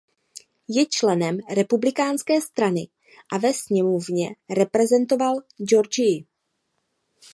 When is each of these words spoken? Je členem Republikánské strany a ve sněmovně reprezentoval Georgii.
Je 0.67 0.85
členem 0.85 1.37
Republikánské 1.55 2.41
strany 2.41 2.87
a 3.33 3.37
ve 3.37 3.53
sněmovně 3.53 4.35
reprezentoval 4.55 5.35
Georgii. 5.69 6.25